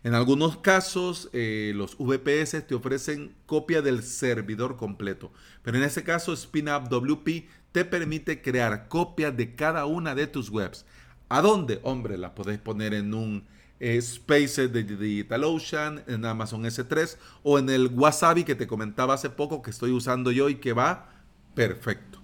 En 0.03 0.15
algunos 0.15 0.57
casos, 0.57 1.29
eh, 1.31 1.71
los 1.73 1.97
VPS 1.97 2.67
te 2.67 2.75
ofrecen 2.75 3.33
copia 3.45 3.81
del 3.81 4.03
servidor 4.03 4.75
completo, 4.75 5.31
pero 5.63 5.77
en 5.77 5.85
ese 5.85 6.03
caso, 6.03 6.35
SpinUp 6.35 6.89
WP 6.89 7.47
te 7.71 7.85
permite 7.85 8.41
crear 8.41 8.89
copias 8.89 9.37
de 9.37 9.55
cada 9.55 9.85
una 9.85 10.13
de 10.13 10.27
tus 10.27 10.49
webs. 10.49 10.85
¿A 11.29 11.41
dónde? 11.41 11.79
Hombre, 11.83 12.17
la 12.17 12.35
podés 12.35 12.59
poner 12.59 12.93
en 12.93 13.13
un 13.13 13.45
eh, 13.79 13.95
Space 13.95 14.67
de 14.67 14.83
DigitalOcean, 14.83 16.03
en 16.05 16.25
Amazon 16.25 16.65
S3 16.65 17.15
o 17.43 17.59
en 17.59 17.69
el 17.69 17.87
Wasabi 17.87 18.43
que 18.43 18.55
te 18.55 18.67
comentaba 18.67 19.13
hace 19.13 19.29
poco 19.29 19.61
que 19.61 19.71
estoy 19.71 19.91
usando 19.91 20.31
yo 20.31 20.49
y 20.49 20.55
que 20.55 20.73
va 20.73 21.13
perfecto. 21.55 22.19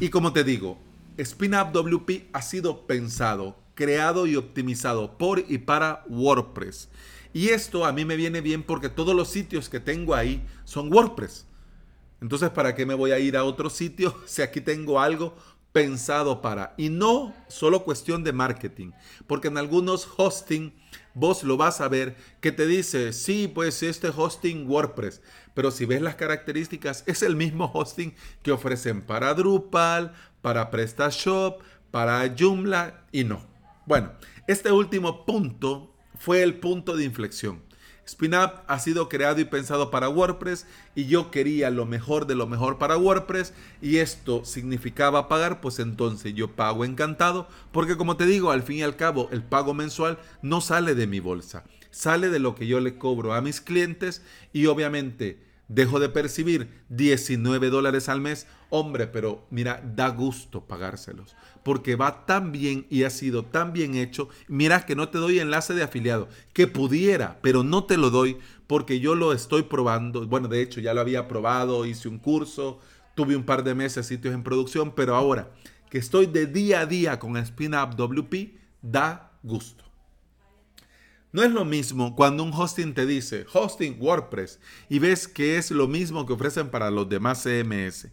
Y 0.00 0.08
como 0.08 0.32
te 0.32 0.44
digo, 0.44 0.87
SpinUp 1.18 1.72
WP 1.72 2.28
ha 2.32 2.42
sido 2.42 2.86
pensado, 2.86 3.56
creado 3.74 4.26
y 4.26 4.36
optimizado 4.36 5.18
por 5.18 5.44
y 5.48 5.58
para 5.58 6.04
WordPress. 6.08 6.88
Y 7.32 7.48
esto 7.48 7.84
a 7.84 7.92
mí 7.92 8.04
me 8.04 8.16
viene 8.16 8.40
bien 8.40 8.62
porque 8.62 8.88
todos 8.88 9.14
los 9.14 9.28
sitios 9.28 9.68
que 9.68 9.80
tengo 9.80 10.14
ahí 10.14 10.46
son 10.64 10.92
WordPress. 10.92 11.46
Entonces, 12.20 12.50
¿para 12.50 12.74
qué 12.74 12.84
me 12.84 12.94
voy 12.94 13.12
a 13.12 13.18
ir 13.18 13.36
a 13.36 13.44
otro 13.44 13.70
sitio 13.70 14.14
si 14.26 14.42
aquí 14.42 14.60
tengo 14.60 15.00
algo 15.00 15.36
pensado 15.72 16.40
para? 16.40 16.74
Y 16.76 16.88
no 16.88 17.34
solo 17.48 17.84
cuestión 17.84 18.24
de 18.24 18.32
marketing, 18.32 18.92
porque 19.26 19.48
en 19.48 19.58
algunos 19.58 20.08
hosting 20.16 20.72
vos 21.14 21.42
lo 21.42 21.56
vas 21.56 21.80
a 21.80 21.88
ver 21.88 22.16
que 22.40 22.52
te 22.52 22.66
dice, 22.66 23.12
sí, 23.12 23.50
pues 23.52 23.82
este 23.82 24.08
hosting 24.08 24.68
WordPress, 24.68 25.20
pero 25.54 25.70
si 25.70 25.84
ves 25.84 26.00
las 26.00 26.14
características, 26.14 27.04
es 27.06 27.22
el 27.22 27.36
mismo 27.36 27.70
hosting 27.74 28.14
que 28.42 28.52
ofrecen 28.52 29.02
para 29.02 29.34
Drupal, 29.34 30.14
para 30.42 30.70
PrestaShop, 30.70 31.60
para 31.90 32.34
Joomla 32.36 33.04
y 33.12 33.24
no. 33.24 33.40
Bueno, 33.86 34.12
este 34.46 34.72
último 34.72 35.24
punto 35.24 35.94
fue 36.18 36.42
el 36.42 36.58
punto 36.58 36.96
de 36.96 37.04
inflexión. 37.04 37.62
SpinUp 38.08 38.52
ha 38.66 38.78
sido 38.78 39.08
creado 39.08 39.40
y 39.40 39.44
pensado 39.44 39.90
para 39.90 40.08
WordPress 40.08 40.66
y 40.94 41.06
yo 41.06 41.30
quería 41.30 41.68
lo 41.70 41.84
mejor 41.84 42.26
de 42.26 42.34
lo 42.34 42.46
mejor 42.46 42.78
para 42.78 42.96
WordPress 42.96 43.52
y 43.82 43.98
esto 43.98 44.46
significaba 44.46 45.28
pagar, 45.28 45.60
pues 45.60 45.78
entonces 45.78 46.32
yo 46.34 46.56
pago 46.56 46.86
encantado 46.86 47.48
porque 47.70 47.98
como 47.98 48.16
te 48.16 48.24
digo, 48.24 48.50
al 48.50 48.62
fin 48.62 48.78
y 48.78 48.82
al 48.82 48.96
cabo 48.96 49.28
el 49.30 49.42
pago 49.42 49.74
mensual 49.74 50.18
no 50.40 50.62
sale 50.62 50.94
de 50.94 51.06
mi 51.06 51.20
bolsa, 51.20 51.64
sale 51.90 52.30
de 52.30 52.38
lo 52.38 52.54
que 52.54 52.66
yo 52.66 52.80
le 52.80 52.96
cobro 52.96 53.34
a 53.34 53.42
mis 53.42 53.60
clientes 53.60 54.22
y 54.54 54.66
obviamente 54.66 55.46
dejo 55.68 56.00
de 56.00 56.08
percibir 56.08 56.82
19 56.88 57.68
dólares 57.68 58.08
al 58.08 58.22
mes, 58.22 58.46
hombre, 58.70 59.06
pero 59.06 59.46
mira, 59.50 59.82
da 59.94 60.08
gusto 60.08 60.64
pagárselos, 60.64 61.36
porque 61.62 61.96
va 61.96 62.26
tan 62.26 62.52
bien 62.52 62.86
y 62.90 63.04
ha 63.04 63.10
sido 63.10 63.44
tan 63.44 63.72
bien 63.72 63.94
hecho. 63.94 64.28
Mira 64.46 64.84
que 64.86 64.96
no 64.96 65.08
te 65.08 65.18
doy 65.18 65.38
enlace 65.38 65.74
de 65.74 65.82
afiliado, 65.82 66.28
que 66.52 66.66
pudiera, 66.66 67.38
pero 67.42 67.62
no 67.62 67.84
te 67.84 67.96
lo 67.96 68.10
doy 68.10 68.38
porque 68.66 69.00
yo 69.00 69.14
lo 69.14 69.32
estoy 69.32 69.62
probando. 69.62 70.26
Bueno, 70.26 70.48
de 70.48 70.62
hecho 70.62 70.80
ya 70.80 70.94
lo 70.94 71.00
había 71.00 71.28
probado, 71.28 71.86
hice 71.86 72.08
un 72.08 72.18
curso, 72.18 72.78
tuve 73.14 73.34
un 73.34 73.44
par 73.44 73.64
de 73.64 73.74
meses 73.74 74.06
sitios 74.06 74.34
en 74.34 74.42
producción, 74.42 74.92
pero 74.94 75.16
ahora 75.16 75.50
que 75.90 75.98
estoy 75.98 76.26
de 76.26 76.46
día 76.46 76.80
a 76.80 76.86
día 76.86 77.18
con 77.18 77.44
SpinUp 77.44 77.94
WP, 77.94 78.54
da 78.82 79.32
gusto. 79.42 79.84
No 81.30 81.42
es 81.42 81.50
lo 81.50 81.64
mismo 81.64 82.16
cuando 82.16 82.42
un 82.42 82.52
hosting 82.52 82.94
te 82.94 83.04
dice 83.04 83.44
hosting 83.52 83.96
WordPress 84.00 84.60
y 84.88 84.98
ves 84.98 85.28
que 85.28 85.58
es 85.58 85.70
lo 85.70 85.86
mismo 85.86 86.24
que 86.24 86.32
ofrecen 86.32 86.70
para 86.70 86.90
los 86.90 87.08
demás 87.08 87.42
CMS. 87.42 88.08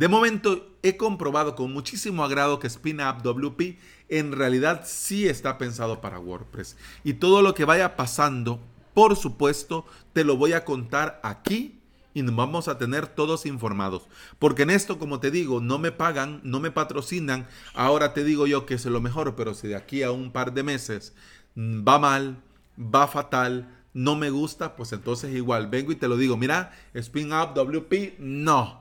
De 0.00 0.08
momento 0.08 0.66
he 0.82 0.96
comprobado 0.96 1.54
con 1.54 1.74
muchísimo 1.74 2.24
agrado 2.24 2.58
que 2.58 2.70
SpinUp 2.70 3.20
WP 3.22 3.76
en 4.08 4.32
realidad 4.32 4.84
sí 4.86 5.28
está 5.28 5.58
pensado 5.58 6.00
para 6.00 6.18
WordPress. 6.18 6.78
Y 7.04 7.12
todo 7.12 7.42
lo 7.42 7.54
que 7.54 7.66
vaya 7.66 7.96
pasando, 7.96 8.60
por 8.94 9.14
supuesto, 9.14 9.84
te 10.14 10.24
lo 10.24 10.38
voy 10.38 10.54
a 10.54 10.64
contar 10.64 11.20
aquí 11.22 11.82
y 12.14 12.22
nos 12.22 12.34
vamos 12.34 12.66
a 12.66 12.78
tener 12.78 13.08
todos 13.08 13.44
informados. 13.44 14.04
Porque 14.38 14.62
en 14.62 14.70
esto, 14.70 14.98
como 14.98 15.20
te 15.20 15.30
digo, 15.30 15.60
no 15.60 15.78
me 15.78 15.92
pagan, 15.92 16.40
no 16.44 16.60
me 16.60 16.70
patrocinan. 16.70 17.46
Ahora 17.74 18.14
te 18.14 18.24
digo 18.24 18.46
yo 18.46 18.64
que 18.64 18.72
es 18.72 18.86
lo 18.86 19.02
mejor, 19.02 19.36
pero 19.36 19.52
si 19.52 19.68
de 19.68 19.76
aquí 19.76 20.02
a 20.02 20.12
un 20.12 20.32
par 20.32 20.54
de 20.54 20.62
meses 20.62 21.12
va 21.58 21.98
mal, 21.98 22.42
va 22.78 23.06
fatal, 23.06 23.68
no 23.92 24.16
me 24.16 24.30
gusta, 24.30 24.76
pues 24.76 24.94
entonces 24.94 25.34
igual 25.34 25.66
vengo 25.66 25.92
y 25.92 25.96
te 25.96 26.08
lo 26.08 26.16
digo, 26.16 26.38
mira, 26.38 26.72
Spin 26.94 27.34
Up 27.34 27.52
WP, 27.52 28.18
no. 28.18 28.79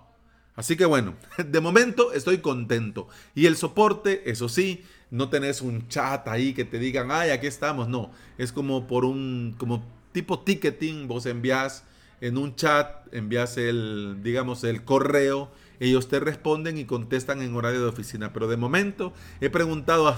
Así 0.59 0.75
que 0.75 0.83
bueno, 0.83 1.15
de 1.37 1.61
momento 1.61 2.11
estoy 2.11 2.39
contento. 2.39 3.07
Y 3.33 3.45
el 3.45 3.55
soporte, 3.55 4.29
eso 4.29 4.49
sí, 4.49 4.83
no 5.09 5.29
tenés 5.29 5.61
un 5.61 5.87
chat 5.87 6.27
ahí 6.27 6.53
que 6.53 6.65
te 6.65 6.79
digan, 6.79 7.11
ay, 7.11 7.29
aquí 7.29 7.47
estamos. 7.47 7.87
No, 7.87 8.11
es 8.37 8.51
como 8.51 8.85
por 8.85 9.05
un, 9.05 9.55
como 9.57 9.85
tipo 10.11 10.41
ticketing, 10.41 11.07
vos 11.07 11.25
envías 11.27 11.85
en 12.19 12.37
un 12.37 12.57
chat, 12.57 13.07
envías 13.13 13.55
el, 13.55 14.17
digamos, 14.21 14.65
el 14.65 14.83
correo 14.83 15.49
ellos 15.79 16.09
te 16.09 16.19
responden 16.19 16.77
y 16.77 16.83
contestan 16.83 17.41
en 17.41 17.55
horario 17.55 17.81
de 17.81 17.87
oficina. 17.87 18.33
Pero 18.33 18.49
de 18.49 18.57
momento 18.57 19.13
he 19.39 19.49
preguntado 19.49 20.13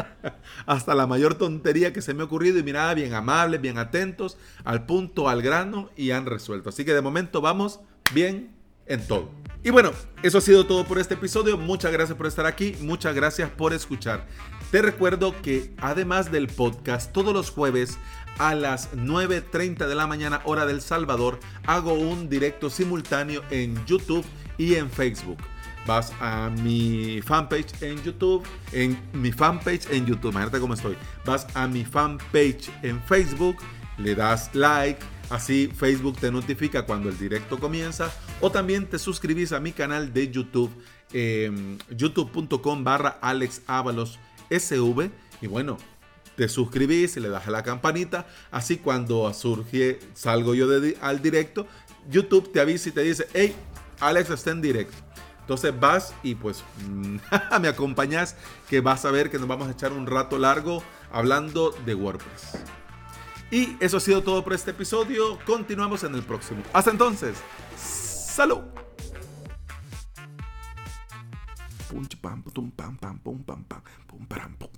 hasta, 0.66 0.94
la 0.94 1.06
mayor 1.06 1.36
tontería 1.36 1.94
que 1.94 2.02
se 2.02 2.12
me 2.12 2.20
ha 2.20 2.26
ocurrido 2.26 2.58
y 2.58 2.62
mira, 2.62 2.92
bien 2.92 3.14
amables, 3.14 3.62
bien 3.62 3.78
atentos, 3.78 4.36
al 4.64 4.84
punto, 4.84 5.30
al 5.30 5.40
grano 5.40 5.88
y 5.96 6.10
han 6.10 6.26
resuelto. 6.26 6.68
Así 6.68 6.84
que 6.84 6.92
de 6.92 7.00
momento 7.00 7.40
vamos 7.40 7.80
bien 8.12 8.50
en 8.86 9.06
todo. 9.06 9.30
Y 9.64 9.70
bueno, 9.70 9.92
eso 10.22 10.38
ha 10.38 10.40
sido 10.40 10.66
todo 10.66 10.84
por 10.84 10.98
este 10.98 11.14
episodio. 11.14 11.56
Muchas 11.56 11.92
gracias 11.92 12.18
por 12.18 12.26
estar 12.26 12.46
aquí. 12.46 12.74
Muchas 12.80 13.14
gracias 13.14 13.48
por 13.50 13.72
escuchar. 13.72 14.26
Te 14.72 14.82
recuerdo 14.82 15.40
que 15.40 15.72
además 15.78 16.32
del 16.32 16.48
podcast, 16.48 17.12
todos 17.12 17.32
los 17.32 17.50
jueves 17.50 17.96
a 18.38 18.54
las 18.54 18.92
9.30 18.94 19.86
de 19.86 19.94
la 19.94 20.06
mañana 20.06 20.40
hora 20.44 20.66
del 20.66 20.80
Salvador, 20.80 21.38
hago 21.64 21.92
un 21.92 22.28
directo 22.28 22.70
simultáneo 22.70 23.42
en 23.50 23.84
YouTube 23.86 24.24
y 24.58 24.74
en 24.74 24.90
Facebook. 24.90 25.38
Vas 25.86 26.12
a 26.20 26.48
mi 26.48 27.20
fanpage 27.22 27.82
en 27.82 28.02
YouTube, 28.02 28.44
en 28.72 28.98
mi 29.12 29.32
fanpage 29.32 29.90
en 29.90 30.06
YouTube, 30.06 30.30
imagínate 30.30 30.60
cómo 30.60 30.74
estoy. 30.74 30.96
Vas 31.24 31.46
a 31.54 31.66
mi 31.66 31.84
fanpage 31.84 32.70
en 32.82 33.02
Facebook, 33.02 33.56
le 33.98 34.14
das 34.14 34.54
like, 34.54 35.00
así 35.30 35.70
Facebook 35.74 36.18
te 36.18 36.30
notifica 36.30 36.84
cuando 36.84 37.08
el 37.08 37.18
directo 37.18 37.58
comienza. 37.58 38.12
O 38.40 38.50
también 38.50 38.86
te 38.86 38.98
suscribís 38.98 39.52
a 39.52 39.60
mi 39.60 39.72
canal 39.72 40.12
de 40.12 40.30
YouTube, 40.30 40.70
youtube.com 41.90 42.84
barra 42.84 43.18
SV. 44.50 45.10
Y 45.40 45.46
bueno, 45.46 45.78
te 46.36 46.48
suscribís 46.48 47.16
y 47.16 47.20
le 47.20 47.28
das 47.28 47.46
a 47.46 47.50
la 47.50 47.62
campanita. 47.62 48.26
Así 48.50 48.78
cuando 48.78 49.32
surge, 49.32 49.98
salgo 50.14 50.54
yo 50.54 50.66
al 51.00 51.22
directo, 51.22 51.66
YouTube 52.08 52.52
te 52.52 52.60
avisa 52.60 52.88
y 52.88 52.92
te 52.92 53.02
dice, 53.02 53.26
hey, 53.34 53.54
Alex 54.00 54.30
está 54.30 54.50
en 54.50 54.62
directo. 54.62 54.96
Entonces 55.40 55.78
vas 55.78 56.14
y 56.22 56.34
pues 56.34 56.64
me 57.60 57.68
acompañas 57.68 58.36
que 58.68 58.80
vas 58.80 59.04
a 59.04 59.10
ver 59.10 59.30
que 59.30 59.38
nos 59.38 59.48
vamos 59.48 59.68
a 59.68 59.72
echar 59.72 59.92
un 59.92 60.06
rato 60.06 60.38
largo 60.38 60.82
hablando 61.10 61.74
de 61.84 61.94
WordPress. 61.94 62.81
Y 63.52 63.76
eso 63.80 63.98
ha 63.98 64.00
sido 64.00 64.22
todo 64.22 64.42
por 64.42 64.54
este 64.54 64.70
episodio. 64.70 65.38
Continuamos 65.44 66.02
en 66.04 66.14
el 66.14 66.22
próximo. 66.22 66.62
Hasta 66.72 66.90
entonces, 66.90 67.36
salud. 67.76 68.62
Punch 71.90 72.16
pam, 72.16 72.42
pum 72.42 72.70
pam 72.70 72.96
pam 72.96 73.18
pum 73.18 73.42
pam 73.44 73.62
pam 73.64 73.82
pum 74.06 74.26
param 74.26 74.56
pum 74.56 74.70